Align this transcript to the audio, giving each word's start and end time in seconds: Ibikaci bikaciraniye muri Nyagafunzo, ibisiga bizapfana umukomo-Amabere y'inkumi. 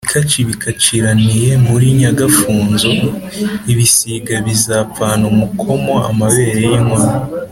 Ibikaci 0.07 0.39
bikaciraniye 0.49 1.49
muri 1.67 1.85
Nyagafunzo, 1.99 2.91
ibisiga 3.71 4.33
bizapfana 4.47 5.23
umukomo-Amabere 5.33 6.59
y'inkumi. 6.71 7.09